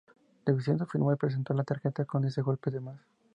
[0.47, 2.99] De Vicenzo firmó y presentó la tarjeta con ese golpe de más.